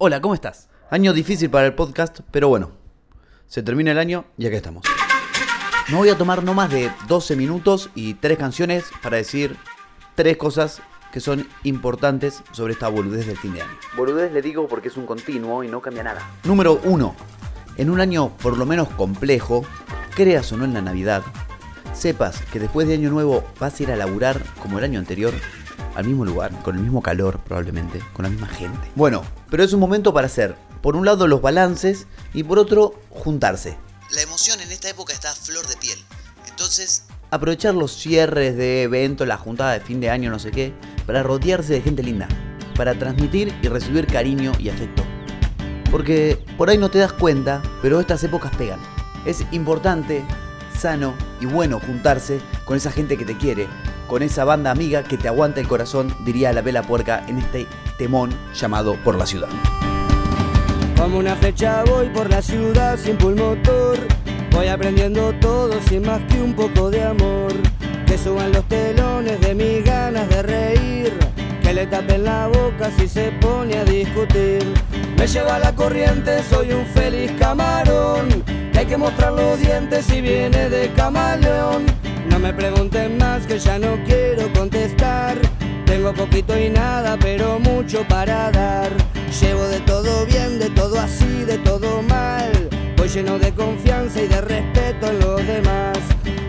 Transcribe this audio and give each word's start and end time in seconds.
Hola, 0.00 0.20
¿cómo 0.20 0.32
estás? 0.32 0.68
Año 0.90 1.12
difícil 1.12 1.50
para 1.50 1.66
el 1.66 1.74
podcast, 1.74 2.20
pero 2.30 2.48
bueno, 2.48 2.70
se 3.48 3.64
termina 3.64 3.90
el 3.90 3.98
año 3.98 4.26
y 4.36 4.46
aquí 4.46 4.54
estamos. 4.54 4.84
Me 5.88 5.96
voy 5.96 6.08
a 6.08 6.16
tomar 6.16 6.44
no 6.44 6.54
más 6.54 6.70
de 6.70 6.92
12 7.08 7.34
minutos 7.34 7.90
y 7.96 8.14
tres 8.14 8.38
canciones 8.38 8.84
para 9.02 9.16
decir 9.16 9.56
tres 10.14 10.36
cosas 10.36 10.82
que 11.12 11.18
son 11.18 11.48
importantes 11.64 12.44
sobre 12.52 12.74
esta 12.74 12.86
boludez 12.86 13.26
del 13.26 13.36
fin 13.38 13.54
de 13.54 13.62
año. 13.62 13.72
Boludez 13.96 14.30
le 14.30 14.40
digo 14.40 14.68
porque 14.68 14.86
es 14.86 14.96
un 14.96 15.04
continuo 15.04 15.64
y 15.64 15.68
no 15.68 15.82
cambia 15.82 16.04
nada. 16.04 16.30
Número 16.44 16.80
1. 16.84 17.16
En 17.78 17.90
un 17.90 18.00
año 18.00 18.28
por 18.40 18.56
lo 18.56 18.66
menos 18.66 18.88
complejo, 18.90 19.64
creas 20.14 20.52
o 20.52 20.56
no 20.56 20.64
en 20.64 20.74
la 20.74 20.80
Navidad, 20.80 21.24
sepas 21.92 22.40
que 22.52 22.60
después 22.60 22.86
de 22.86 22.94
Año 22.94 23.10
Nuevo 23.10 23.42
vas 23.58 23.80
a 23.80 23.82
ir 23.82 23.90
a 23.90 23.96
laburar 23.96 24.40
como 24.62 24.78
el 24.78 24.84
año 24.84 25.00
anterior, 25.00 25.34
al 25.98 26.06
mismo 26.06 26.24
lugar, 26.24 26.52
con 26.62 26.76
el 26.76 26.82
mismo 26.82 27.02
calor 27.02 27.40
probablemente, 27.40 28.00
con 28.12 28.22
la 28.22 28.30
misma 28.30 28.46
gente. 28.46 28.88
Bueno, 28.94 29.24
pero 29.50 29.64
es 29.64 29.72
un 29.72 29.80
momento 29.80 30.14
para 30.14 30.28
hacer, 30.28 30.54
por 30.80 30.94
un 30.94 31.04
lado, 31.04 31.26
los 31.26 31.42
balances 31.42 32.06
y 32.32 32.44
por 32.44 32.60
otro, 32.60 32.94
juntarse. 33.10 33.76
La 34.14 34.22
emoción 34.22 34.60
en 34.60 34.70
esta 34.70 34.88
época 34.88 35.12
está 35.12 35.32
a 35.32 35.34
flor 35.34 35.66
de 35.66 35.76
piel. 35.76 35.98
Entonces, 36.48 37.02
aprovechar 37.32 37.74
los 37.74 37.96
cierres 37.96 38.56
de 38.56 38.84
eventos, 38.84 39.26
la 39.26 39.38
juntada 39.38 39.72
de 39.72 39.80
fin 39.80 39.98
de 40.00 40.08
año, 40.08 40.30
no 40.30 40.38
sé 40.38 40.52
qué, 40.52 40.72
para 41.04 41.24
rodearse 41.24 41.72
de 41.72 41.82
gente 41.82 42.04
linda, 42.04 42.28
para 42.76 42.96
transmitir 42.96 43.52
y 43.60 43.66
recibir 43.66 44.06
cariño 44.06 44.52
y 44.60 44.68
afecto. 44.68 45.02
Porque 45.90 46.38
por 46.56 46.70
ahí 46.70 46.78
no 46.78 46.92
te 46.92 46.98
das 46.98 47.12
cuenta, 47.12 47.60
pero 47.82 47.98
estas 47.98 48.22
épocas 48.22 48.54
pegan. 48.54 48.78
Es 49.26 49.44
importante, 49.50 50.24
sano 50.78 51.12
y 51.40 51.46
bueno 51.46 51.80
juntarse 51.80 52.40
con 52.64 52.76
esa 52.76 52.92
gente 52.92 53.18
que 53.18 53.24
te 53.24 53.36
quiere, 53.36 53.66
con 54.08 54.22
esa 54.22 54.44
banda 54.44 54.72
amiga 54.72 55.04
que 55.04 55.18
te 55.18 55.28
aguanta 55.28 55.60
el 55.60 55.68
corazón, 55.68 56.12
diría 56.24 56.52
la 56.52 56.62
vela 56.62 56.82
puerca 56.82 57.22
en 57.28 57.38
este 57.38 57.68
temón 57.98 58.30
llamado 58.54 58.96
Por 59.04 59.16
la 59.16 59.26
Ciudad. 59.26 59.48
Como 60.96 61.18
una 61.18 61.36
flecha 61.36 61.84
voy 61.84 62.08
por 62.08 62.28
la 62.28 62.42
ciudad 62.42 62.98
sin 62.98 63.16
pulmotor. 63.16 63.98
Voy 64.50 64.66
aprendiendo 64.66 65.32
todo 65.34 65.74
sin 65.88 66.04
más 66.04 66.20
que 66.24 66.42
un 66.42 66.54
poco 66.54 66.90
de 66.90 67.04
amor. 67.04 67.52
Que 68.06 68.18
suban 68.18 68.50
los 68.50 68.64
telones 68.64 69.40
de 69.40 69.54
mis 69.54 69.84
ganas 69.84 70.28
de 70.28 70.42
reír. 70.42 71.18
Que 71.62 71.72
le 71.72 71.86
tapen 71.86 72.24
la 72.24 72.48
boca 72.48 72.90
si 72.98 73.06
se 73.06 73.30
pone 73.40 73.76
a 73.76 73.84
discutir. 73.84 74.64
Me 75.16 75.26
lleva 75.26 75.58
la 75.58 75.72
corriente, 75.74 76.42
soy 76.50 76.72
un 76.72 76.84
feliz 76.86 77.30
camarón. 77.38 78.42
Hay 78.76 78.86
que 78.86 78.96
mostrar 78.96 79.32
los 79.32 79.58
dientes 79.60 80.04
si 80.06 80.20
viene 80.20 80.68
de 80.68 80.92
camaleón. 80.94 81.97
No 82.28 82.38
me 82.38 82.52
pregunten 82.52 83.18
más 83.18 83.46
que 83.46 83.58
ya 83.58 83.78
no 83.78 83.98
quiero 84.04 84.52
contestar. 84.52 85.36
Tengo 85.86 86.12
poquito 86.12 86.58
y 86.58 86.68
nada, 86.68 87.16
pero 87.20 87.58
mucho 87.58 88.06
para 88.06 88.50
dar. 88.50 88.90
Llevo 89.40 89.64
de 89.68 89.80
todo 89.80 90.26
bien, 90.26 90.58
de 90.58 90.70
todo 90.70 90.98
así, 91.00 91.44
de 91.44 91.58
todo 91.58 92.02
mal. 92.02 92.50
Voy 92.96 93.08
lleno 93.08 93.38
de 93.38 93.52
confianza 93.52 94.20
y 94.20 94.28
de 94.28 94.40
respeto 94.40 95.08
en 95.08 95.20
los 95.20 95.46
demás. 95.46 95.98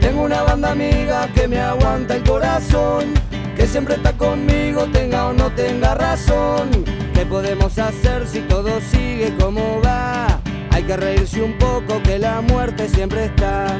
Tengo 0.02 0.24
una 0.24 0.44
banda 0.44 0.72
amiga 0.72 1.28
que 1.34 1.48
me 1.48 1.60
aguanta 1.60 2.16
el 2.16 2.24
corazón, 2.24 3.14
que 3.56 3.68
siempre 3.68 3.96
está 3.96 4.14
conmigo, 4.14 4.88
tenga 4.92 5.28
o 5.28 5.34
no 5.34 5.52
tenga 5.52 5.96
razón. 5.96 6.70
¿Qué 7.14 7.26
podemos 7.26 7.78
hacer 7.78 8.28
si 8.28 8.40
todo 8.42 8.80
sigue 8.82 9.36
como 9.40 9.82
va? 9.82 10.40
Hay 10.72 10.84
que 10.84 10.98
reírse 10.98 11.42
un 11.42 11.58
poco, 11.58 12.02
que 12.04 12.18
la 12.20 12.42
muerte 12.42 12.88
siempre 12.90 13.26
está. 13.26 13.80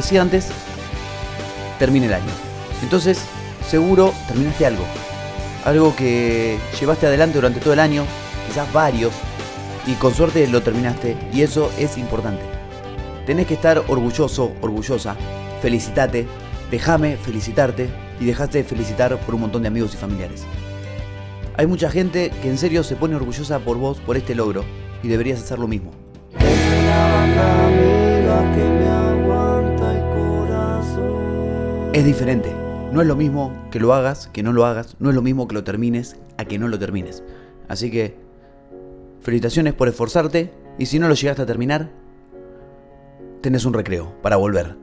Decía 0.00 0.22
antes, 0.22 0.48
termina 1.78 2.06
el 2.06 2.14
año. 2.14 2.32
Entonces, 2.82 3.20
seguro 3.68 4.12
terminaste 4.26 4.66
algo. 4.66 4.84
Algo 5.64 5.94
que 5.94 6.58
llevaste 6.78 7.06
adelante 7.06 7.36
durante 7.36 7.60
todo 7.60 7.74
el 7.74 7.80
año, 7.80 8.04
quizás 8.48 8.72
varios, 8.72 9.12
y 9.86 9.92
con 9.94 10.14
suerte 10.14 10.46
lo 10.46 10.62
terminaste, 10.62 11.16
y 11.32 11.42
eso 11.42 11.70
es 11.78 11.98
importante. 11.98 12.42
Tenés 13.26 13.46
que 13.46 13.54
estar 13.54 13.82
orgulloso, 13.88 14.52
orgullosa, 14.62 15.16
felicitate, 15.60 16.26
déjame 16.70 17.16
felicitarte 17.16 17.90
y 18.18 18.24
dejaste 18.24 18.58
de 18.58 18.64
felicitar 18.64 19.18
por 19.20 19.34
un 19.34 19.42
montón 19.42 19.62
de 19.62 19.68
amigos 19.68 19.92
y 19.94 19.98
familiares. 19.98 20.44
Hay 21.56 21.66
mucha 21.66 21.90
gente 21.90 22.30
que 22.42 22.48
en 22.48 22.56
serio 22.56 22.82
se 22.84 22.96
pone 22.96 23.16
orgullosa 23.16 23.58
por 23.58 23.76
vos, 23.76 23.98
por 23.98 24.16
este 24.16 24.34
logro, 24.34 24.64
y 25.02 25.08
deberías 25.08 25.40
hacer 25.40 25.58
lo 25.58 25.68
mismo. 25.68 25.90
Es 31.92 32.04
diferente. 32.04 32.54
No 32.92 33.00
es 33.00 33.08
lo 33.08 33.16
mismo 33.16 33.52
que 33.72 33.80
lo 33.80 33.92
hagas, 33.92 34.28
que 34.32 34.44
no 34.44 34.52
lo 34.52 34.64
hagas. 34.64 34.96
No 35.00 35.08
es 35.08 35.16
lo 35.16 35.22
mismo 35.22 35.48
que 35.48 35.54
lo 35.54 35.64
termines 35.64 36.16
a 36.38 36.44
que 36.44 36.56
no 36.56 36.68
lo 36.68 36.78
termines. 36.78 37.24
Así 37.66 37.90
que, 37.90 38.16
felicitaciones 39.22 39.74
por 39.74 39.88
esforzarte. 39.88 40.52
Y 40.78 40.86
si 40.86 41.00
no 41.00 41.08
lo 41.08 41.14
llegaste 41.14 41.42
a 41.42 41.46
terminar, 41.46 41.90
tenés 43.40 43.64
un 43.64 43.74
recreo 43.74 44.14
para 44.22 44.36
volver. 44.36 44.76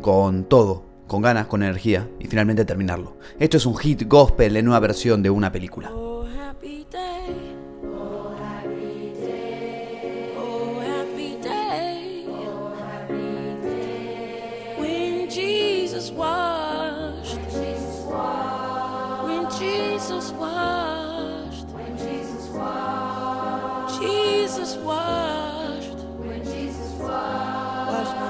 Con 0.00 0.44
todo, 0.44 0.86
con 1.06 1.20
ganas, 1.20 1.46
con 1.46 1.62
energía. 1.62 2.08
Y 2.18 2.26
finalmente 2.26 2.64
terminarlo. 2.64 3.18
Esto 3.38 3.58
es 3.58 3.66
un 3.66 3.76
hit 3.76 4.08
gospel 4.08 4.56
en 4.56 4.68
una 4.68 4.80
versión 4.80 5.22
de 5.22 5.28
una 5.28 5.52
película. 5.52 5.90
Oh. 5.92 6.14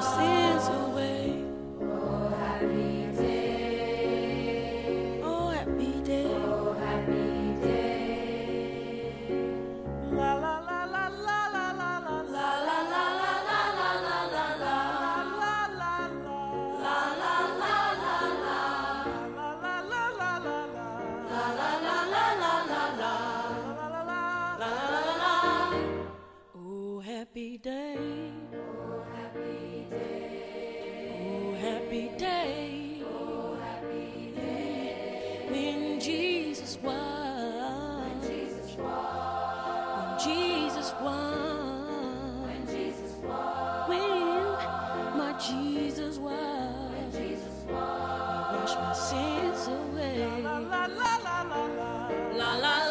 Sins 0.05 0.69
away. 0.69 1.14
Jesus 40.25 40.95
was. 41.03 42.47
When 42.47 42.67
Jesus 42.67 43.13
was. 43.23 43.89
When 43.89 45.19
my 45.19 45.39
Jesus 45.39 46.17
was. 46.17 46.33
When 46.33 47.13
Jesus 47.13 47.65
was. 47.69 48.55
Wash 48.55 48.75
my 48.77 48.93
sins 48.95 49.69
away. 49.69 50.43
La 50.43 50.59
la 50.59 50.87
la 50.87 51.17
la 51.27 51.43
la 51.43 51.67
la. 51.67 52.09
La 52.39 52.57
la. 52.57 52.84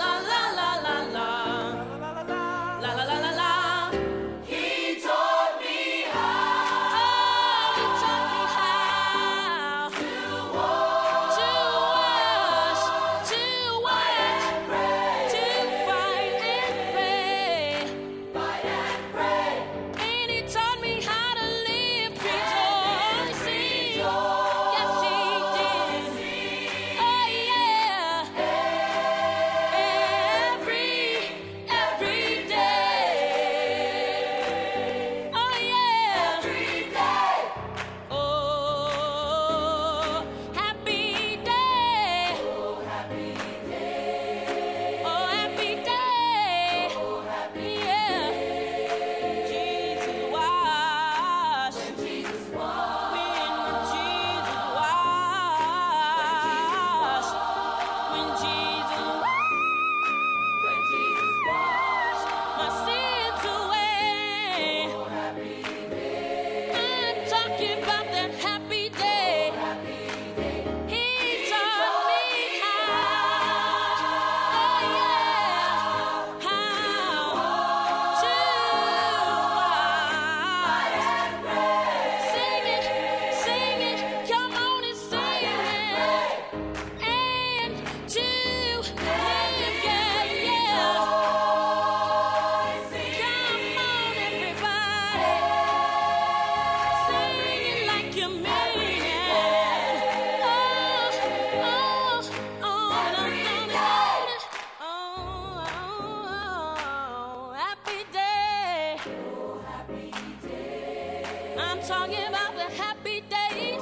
And 111.83 111.89
talking 111.89 112.27
about 112.27 112.55
the 112.55 112.75
happy 112.81 113.21
days. 113.29 113.81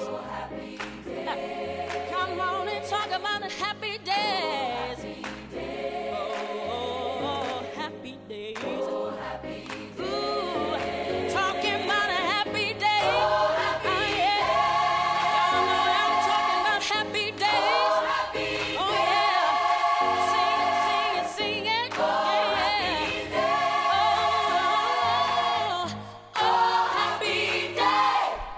Come 2.09 2.39
on 2.39 2.67
and 2.67 2.85
talk 2.85 3.07
about 3.07 3.41
the 3.41 3.49
happy 3.49 3.80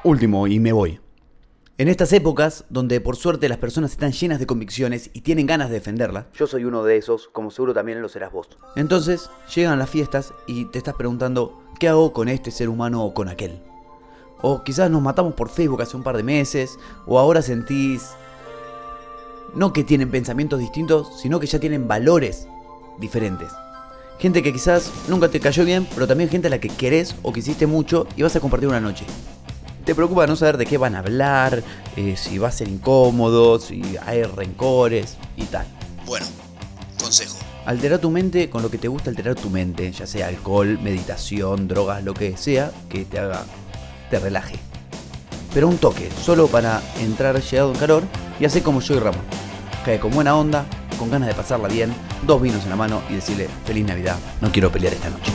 Último, 0.03 0.47
y 0.47 0.59
me 0.59 0.73
voy. 0.73 0.99
En 1.77 1.87
estas 1.87 2.11
épocas, 2.11 2.65
donde 2.69 2.99
por 2.99 3.15
suerte 3.15 3.47
las 3.47 3.57
personas 3.57 3.91
están 3.91 4.11
llenas 4.11 4.37
de 4.37 4.45
convicciones 4.45 5.09
y 5.13 5.21
tienen 5.21 5.45
ganas 5.45 5.69
de 5.69 5.75
defenderla, 5.75 6.27
yo 6.33 6.45
soy 6.45 6.65
uno 6.65 6.83
de 6.83 6.97
esos, 6.97 7.29
como 7.29 7.51
seguro 7.51 7.73
también 7.73 8.01
lo 8.01 8.09
serás 8.09 8.33
vos. 8.33 8.49
Entonces, 8.75 9.29
llegan 9.55 9.79
las 9.79 9.89
fiestas 9.89 10.33
y 10.45 10.65
te 10.65 10.77
estás 10.77 10.95
preguntando, 10.95 11.63
¿qué 11.79 11.87
hago 11.87 12.11
con 12.11 12.27
este 12.27 12.51
ser 12.51 12.67
humano 12.67 13.01
o 13.01 13.13
con 13.13 13.29
aquel? 13.29 13.61
O 14.41 14.63
quizás 14.63 14.91
nos 14.91 15.01
matamos 15.01 15.35
por 15.35 15.47
Facebook 15.47 15.81
hace 15.81 15.95
un 15.95 16.03
par 16.03 16.17
de 16.17 16.23
meses, 16.23 16.77
o 17.05 17.17
ahora 17.17 17.41
sentís... 17.41 18.09
No 19.55 19.71
que 19.71 19.85
tienen 19.85 20.11
pensamientos 20.11 20.59
distintos, 20.59 21.21
sino 21.21 21.39
que 21.39 21.47
ya 21.47 21.59
tienen 21.59 21.87
valores 21.87 22.47
diferentes. 22.99 23.49
Gente 24.19 24.43
que 24.43 24.51
quizás 24.51 24.91
nunca 25.07 25.29
te 25.29 25.39
cayó 25.39 25.63
bien, 25.63 25.87
pero 25.93 26.07
también 26.07 26.29
gente 26.29 26.47
a 26.47 26.49
la 26.49 26.59
que 26.59 26.69
querés 26.69 27.15
o 27.23 27.31
quisiste 27.31 27.67
mucho 27.67 28.05
y 28.17 28.23
vas 28.23 28.35
a 28.35 28.41
compartir 28.41 28.67
una 28.67 28.81
noche. 28.81 29.05
Te 29.85 29.93
preocupa 29.95 30.25
no 30.27 30.35
saber 30.35 30.57
de 30.57 30.65
qué 30.65 30.77
van 30.77 30.95
a 30.95 30.99
hablar, 30.99 31.61
eh, 31.97 32.15
si 32.15 32.37
va 32.37 32.47
a 32.47 32.51
ser 32.51 32.69
incómodo, 32.69 33.59
si 33.59 33.83
hay 34.05 34.23
rencores 34.23 35.17
y 35.35 35.43
tal. 35.43 35.65
Bueno, 36.05 36.25
consejo. 36.97 37.37
Altera 37.65 37.97
tu 37.97 38.09
mente 38.09 38.49
con 38.49 38.61
lo 38.61 38.69
que 38.69 38.77
te 38.77 38.87
gusta 38.87 39.09
alterar 39.09 39.35
tu 39.35 39.49
mente, 39.49 39.91
ya 39.91 40.07
sea 40.07 40.27
alcohol, 40.27 40.79
meditación, 40.81 41.67
drogas, 41.67 42.03
lo 42.03 42.13
que 42.13 42.37
sea 42.37 42.71
que 42.89 43.03
te 43.03 43.19
haga, 43.19 43.43
te 44.09 44.19
relaje. 44.19 44.55
Pero 45.53 45.67
un 45.67 45.77
toque, 45.77 46.09
solo 46.23 46.47
para 46.47 46.81
entrar 46.99 47.41
llegado 47.41 47.73
en 47.73 47.79
calor 47.79 48.03
y 48.39 48.45
hacer 48.45 48.63
como 48.63 48.79
yo 48.79 48.95
y 48.95 48.99
Ramón. 48.99 49.21
Cae 49.85 49.99
con 49.99 50.11
buena 50.11 50.35
onda, 50.35 50.65
con 50.97 51.11
ganas 51.11 51.27
de 51.27 51.35
pasarla 51.35 51.67
bien, 51.67 51.93
dos 52.25 52.41
vinos 52.41 52.63
en 52.63 52.69
la 52.69 52.75
mano 52.77 53.01
y 53.09 53.15
decirle 53.15 53.49
feliz 53.65 53.85
Navidad, 53.85 54.17
no 54.39 54.51
quiero 54.51 54.71
pelear 54.71 54.93
esta 54.93 55.09
noche. 55.09 55.31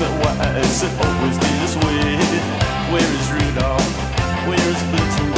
Me 0.00 0.06
why 0.06 0.56
is 0.56 0.82
it 0.82 0.92
always 1.04 1.38
this 1.38 1.76
way? 1.76 2.16
Where 2.90 3.12
is 3.20 3.28
Rudolph? 3.32 3.84
Where 4.48 4.68
is 4.72 4.80
Blitzen, 4.88 5.29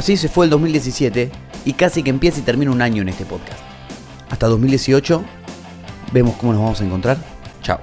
Así 0.00 0.16
se 0.16 0.30
fue 0.30 0.46
el 0.46 0.50
2017 0.50 1.30
y 1.66 1.74
casi 1.74 2.02
que 2.02 2.08
empieza 2.08 2.40
y 2.40 2.42
termina 2.42 2.70
un 2.70 2.80
año 2.80 3.02
en 3.02 3.10
este 3.10 3.26
podcast. 3.26 3.60
Hasta 4.30 4.46
2018, 4.46 5.22
vemos 6.10 6.36
cómo 6.36 6.54
nos 6.54 6.62
vamos 6.62 6.80
a 6.80 6.84
encontrar. 6.86 7.18
Chao. 7.60 7.78